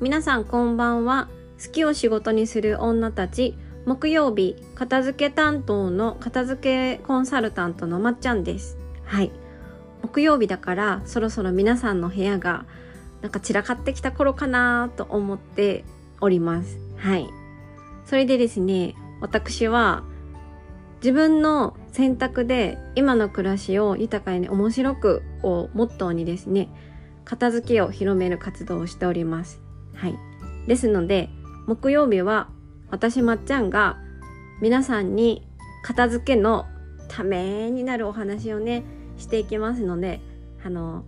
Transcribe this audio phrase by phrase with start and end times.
[0.00, 1.28] 皆さんこんばんは。
[1.64, 3.56] 好きを仕事にする女たち。
[3.86, 8.76] 木曜日片付け担当の片付けコンサルタントのまっちゃんです。
[9.04, 9.30] はい。
[10.02, 12.66] 木曜日だからそろそろ皆さんの部屋が
[13.22, 15.84] なんか散らかってきた頃かなと思って
[16.20, 16.78] おります。
[16.96, 17.28] はい。
[18.04, 20.02] それでですね私は
[20.96, 26.68] 自分の選択で今の暮らしを豊かに面白くをモットーにですね
[27.24, 29.63] 片付けを広める活動をしております。
[29.94, 30.16] はい
[30.66, 31.28] ですので
[31.66, 32.48] 木曜日は
[32.90, 33.98] 私まっちゃんが
[34.60, 35.46] 皆さんに
[35.82, 36.66] 片付けの
[37.08, 38.84] ためになるお話をね
[39.16, 40.20] していきますので
[40.64, 41.04] あの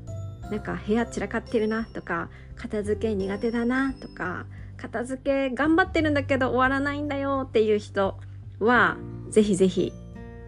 [0.50, 4.46] なんか部屋散らかってるなとか片付け苦手だなとか
[4.76, 8.16] 片付け頑張ってるんだけど終わらないんだよっていう人
[8.60, 8.96] は
[9.30, 9.92] ぜひぜひ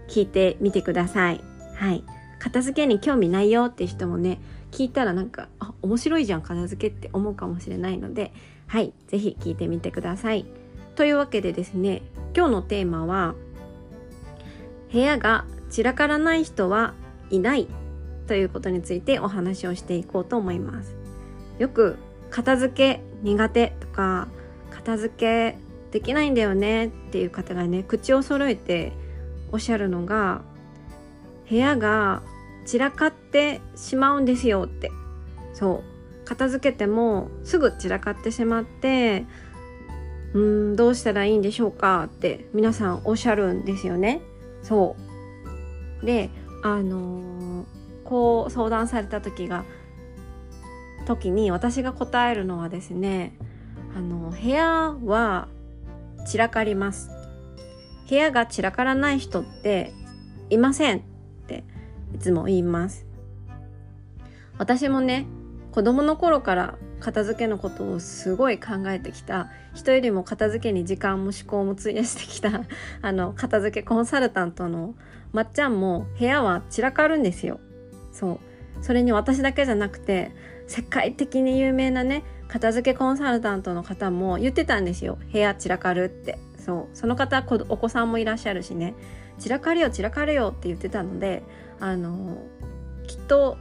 [0.08, 1.40] 聞いてみてください。
[1.74, 2.04] はい。
[2.38, 8.32] 片付けに興味ないよって人もね、聞いたらなんか、あ、面白いじゃん、片付けって思うかもしれないので、
[8.66, 8.92] はい。
[9.06, 10.46] ぜひ聞いてみてください。
[10.94, 12.02] というわけでですね、
[12.36, 13.34] 今日のテーマは、
[14.92, 16.94] 部屋が散らからない人は
[17.30, 17.68] いない
[18.26, 20.96] ということについてお話をしていこうと思います。
[21.58, 21.96] よく
[22.30, 24.28] 片付け苦手とか
[24.70, 25.58] 片付け
[25.90, 28.92] できないんだよねっていう方がね口を揃えて
[29.50, 30.42] おっしゃるのが
[31.48, 32.22] 部屋が
[32.68, 34.92] 散らかってしまうんですよって。
[35.54, 35.82] そ
[36.22, 36.24] う。
[36.26, 39.24] 片付けてもすぐ散らかってしまって
[40.34, 44.20] うーんどうしたらいいんでしょうかって皆さんおっしゃるんですよね。
[44.62, 44.96] そ
[46.02, 46.04] う。
[46.04, 46.28] で
[46.62, 47.64] あのー、
[48.04, 49.64] こう相談された時が
[51.06, 53.34] 時に私が答えるのはですね
[53.96, 55.48] あの部屋は
[56.26, 57.08] 散らかります。
[58.10, 59.94] 部屋が散らからない人って
[60.50, 61.07] いません。
[62.18, 63.06] いつも言います。
[64.58, 65.26] 私もね
[65.70, 69.48] 子供の頃から片付けのことをすごい考えてきた。
[69.72, 72.62] 人よりも片付けに時間も思考も費やしてきた。
[73.02, 74.96] あの片付けコンサルタントの
[75.32, 77.60] まっちゃんも部屋は散らかるんですよ。
[78.10, 78.40] そ
[78.80, 78.84] う。
[78.84, 80.32] それに私だけじゃなくて
[80.66, 85.18] 世界的に有名なね片付けコンサルタントの方も言ってたんですよ。
[85.32, 86.36] 部屋散らかるって。
[86.58, 86.96] そう。
[86.96, 88.94] その方お子さんもいらっしゃるしね。
[89.38, 91.42] 散らかるよ散らかるよって言ってたので
[91.80, 92.38] あの
[93.06, 93.56] きっと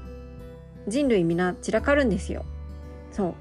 [0.87, 2.45] 人類皆散らかるんですよ。
[3.11, 3.33] そう。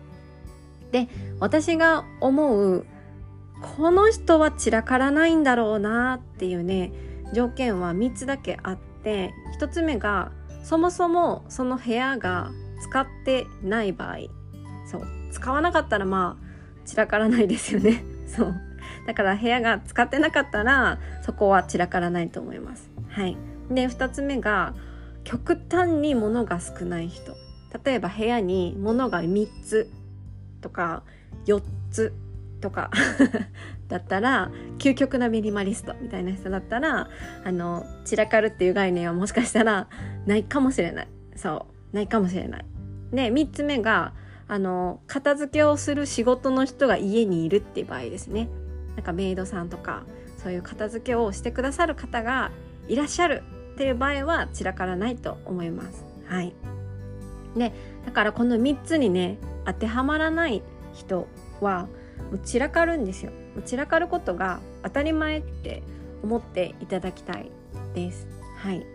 [0.93, 1.09] で
[1.41, 2.87] 私が思う
[3.77, 6.93] この人は散らからないんだろうなっていうね
[7.33, 10.33] 条件は3つだけあって1つ目が
[10.63, 12.51] そもそもその部屋が
[12.83, 14.17] 使ってない場合。
[14.91, 15.07] そう。
[15.33, 18.05] 使わなかったらまあ散らからないですよね。
[18.27, 18.55] そう。
[19.07, 22.91] だから部屋が使ってなかったらそこは散らからないと思います。
[23.09, 23.37] はい。
[23.71, 24.75] で2つ目が
[25.25, 27.35] 極端に物が少ない人。
[27.85, 29.91] 例えば部屋に物が3つ
[30.61, 31.03] とか
[31.47, 32.15] 4つ
[32.61, 32.91] とか
[33.89, 37.09] だったら究極なミニマリストみたいな人だったら
[37.45, 39.89] あの散らかるっていう概念はもしかしたら
[40.27, 41.09] ないかもしれない。
[41.35, 42.65] そうないかもしれない。
[43.13, 44.15] で3つ目が
[44.49, 48.49] あの片付けをする仕事の人が家にいるっていう場合ですね。
[48.95, 50.05] なんかメイドさんとか
[50.39, 52.51] そういう片付けをしてくださる方が
[52.89, 53.43] いらっしゃる
[53.77, 56.03] っていう場合は散らからないと思います。
[56.27, 56.55] はい。
[57.55, 57.73] で
[58.07, 60.63] だからこの3つにね当てはまらない
[60.95, 61.29] 人
[61.61, 61.89] は
[62.31, 63.33] もう散らかるんですよ。
[63.67, 65.83] 散らかることが当たり前って
[66.23, 67.51] 思っていただきたい
[67.95, 68.27] です。
[68.57, 68.87] はい。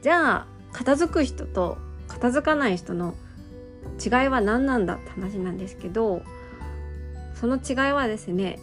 [0.00, 1.76] じゃあ片付く人と
[2.08, 3.14] 片付かない人の
[4.02, 6.22] 違いは何なんだって話なんですけど
[7.34, 8.58] その違いはですね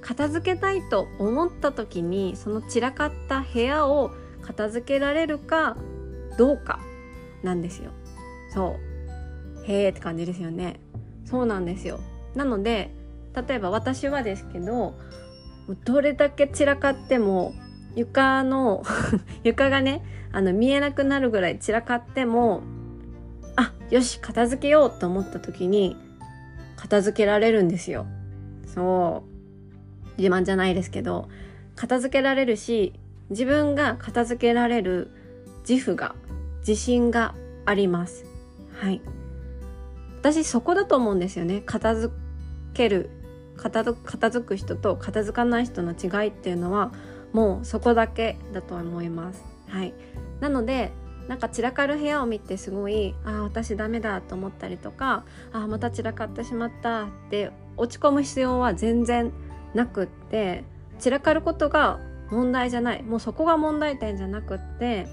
[0.00, 4.10] 片付けたいと思った時にその散らかった部屋を
[4.44, 5.76] 片付けられるか
[6.38, 6.80] どうか
[7.42, 7.90] なんですよ。
[8.52, 9.64] そう。
[9.66, 10.80] へえって感じですよね。
[11.24, 12.00] そうなんですよ。
[12.34, 12.90] なので
[13.34, 14.94] 例えば私はですけど
[15.84, 17.54] どれだけ散らかっても
[17.96, 18.82] 床の
[19.44, 22.62] 床がねあの見えなくなるぐらい散らかっても
[23.56, 25.96] あよし片付けようと思った時に
[26.76, 28.06] 片付けられるんですよ。
[28.66, 29.34] そう。
[30.20, 31.28] 自慢じゃないですけど
[31.74, 32.92] 片付けられるし
[33.30, 35.10] 自分が片付けられる
[35.68, 36.14] 自負が
[36.60, 37.34] 自信が
[37.64, 38.24] あります。
[38.80, 39.00] はい。
[40.18, 41.62] 私そこだと思うんですよね。
[41.64, 42.14] 片付
[42.74, 43.10] ける
[43.56, 43.84] 片
[44.30, 46.92] 付く人と片付かない人の違いっていうのは
[47.32, 49.44] もうそこだけだと思います。
[49.68, 49.94] はい。
[50.40, 50.92] なので
[51.28, 59.32] なんか散らかる部屋を見てすごいああ私ダメだと思ったりとかああまた散らかってしまったって落ち込む必要は全然
[59.72, 60.64] なくって
[60.98, 61.98] 散らかることが
[62.30, 65.06] 問題じゃないもうそこが問題点じゃなくって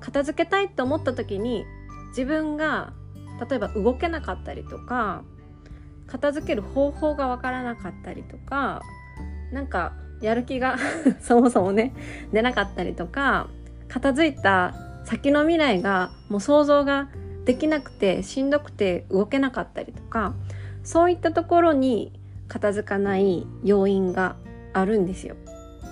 [0.00, 1.64] 片付けたいと思った時に
[2.10, 2.92] 自分が
[3.48, 5.22] 例えば動けなかったりとか
[6.06, 8.82] 片付ける方法がわからなかったりとか
[9.52, 10.76] なんかやる気が
[11.20, 11.94] そもそもね
[12.32, 13.48] 出なかったりとか
[13.88, 14.74] 片付いた
[15.04, 17.08] 先の未来がもう想像が
[17.44, 20.34] できなくてしんどくて動けなかったりとか
[20.82, 22.12] そういったところに
[22.48, 24.36] 片付かない要因が
[24.72, 25.36] あるんですよ。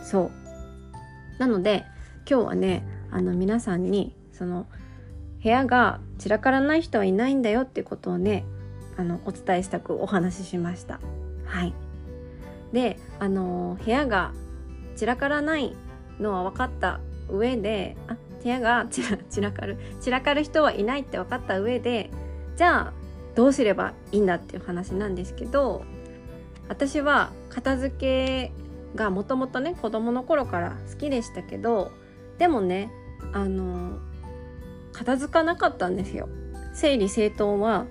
[0.09, 0.31] そ
[1.37, 1.85] うなので
[2.29, 4.67] 今日はねあの皆さんにその
[5.43, 8.47] 部屋が散らからない人はいないんだよっていうことをね
[8.97, 10.99] あのお伝えしたくお話ししました。
[11.45, 11.75] はい
[12.73, 14.33] であの部屋が
[14.97, 15.77] 散らからない
[16.19, 17.01] のは分かった
[17.31, 22.11] 上であ部屋が散らかる散らかる人はいないって分かった上で
[22.57, 22.93] じゃあ
[23.35, 25.85] どうすればいいんだっていう話なんですけど
[26.69, 28.53] 私は片付け
[28.95, 31.93] がもともとね子供の頃から好きでしたけど
[32.39, 32.91] でもね
[33.33, 33.99] あの
[34.93, 36.29] 片付かなかったんですよ。
[36.75, 37.87] 整理整頓は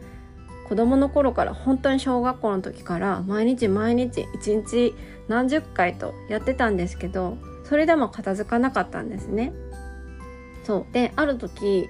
[0.68, 4.94] 子供の頃から本当に小学校の時から毎日毎日一日
[5.28, 9.54] 何十回とやってたんですけどそれでも片付かなかったんですね。
[10.64, 11.90] そうである時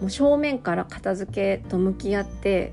[0.00, 2.72] もう正面から片付けと向き合って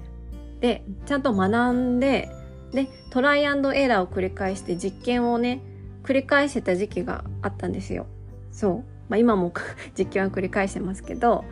[0.62, 2.30] でちゃんと学んで
[2.72, 5.62] でトライアンドエラーを繰り返して実験をね
[6.04, 8.06] 繰り返してた時期があったんですよ。
[8.52, 8.76] そう、
[9.10, 9.54] まあ、今も
[9.98, 11.46] 実験は繰り返してますけど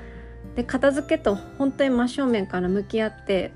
[0.56, 3.52] で片付けと本当に真正面から向き合って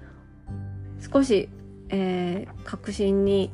[1.00, 1.50] 少し、
[1.90, 3.52] えー、確信に、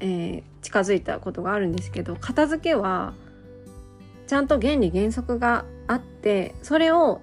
[0.00, 3.14] えー、近づいたことがあるんですけど片付けは
[4.26, 7.20] ちゃんと原理原則があってそれを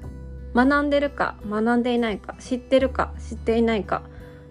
[0.56, 4.04] 学んでるか学んでいないか知ってるか知っていないか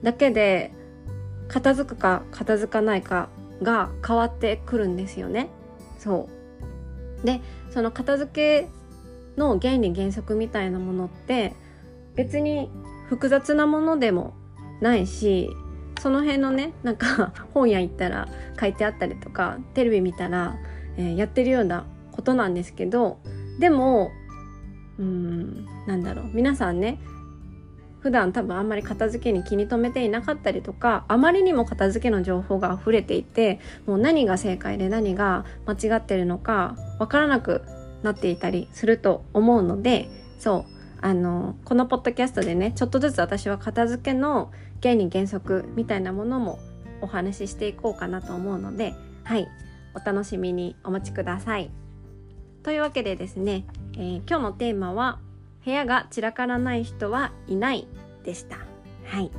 [0.03, 0.73] だけで
[1.53, 3.29] 片付くか片付かないか
[3.63, 5.51] が変わってくるんですよね。
[5.99, 6.29] そ
[7.23, 7.41] うで
[7.71, 8.69] その片付け
[9.37, 11.55] の原理原則みたいなものって
[12.15, 12.71] 別に
[13.09, 14.35] 複雑なものでも
[14.81, 15.49] ないし
[16.01, 18.29] その辺のねなんか 本屋行ったら
[18.59, 20.57] 書いてあったりとかテレビ見たら、
[20.97, 23.19] えー、やってるようなことなんですけど
[23.59, 24.11] でも
[24.99, 26.99] うんなんだろう皆さんね
[28.03, 37.63] 普段多分あんまり片付けに気に留めていなかったりとかあまりにも片付けの情報が溢れていてもう何が正解で何が間違ってるのかわからなく
[38.03, 44.51] なっていたりすると思うのでそうあのこのポッドキャストでねちょっとずつ私は片付けの
[44.83, 46.59] 原理原則みたいなものも
[47.01, 49.47] お話ししていこうかなと思うのではい
[49.95, 51.71] お楽しみにお待ちください。
[52.63, 53.65] というわけでですね、
[53.95, 55.19] えー、今日のテーマは
[55.65, 57.87] 部屋が散らからない人はいない
[58.25, 58.59] でした。
[59.05, 59.31] はい。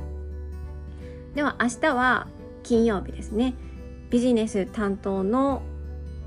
[1.34, 2.28] では明日は
[2.62, 3.54] 金曜日ですね。
[4.10, 5.62] ビジネス担当の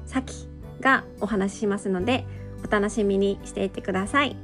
[0.06, 0.48] さき
[0.82, 2.26] がお話ししますので
[2.66, 4.36] お楽しみにしていてください。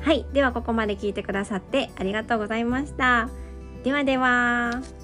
[0.00, 0.26] はい。
[0.32, 3.28] ではここまで聞いてくださってありがとうございました。
[3.84, 5.01] ではでは。